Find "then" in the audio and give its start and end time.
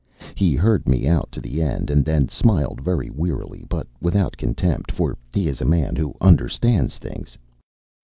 2.03-2.27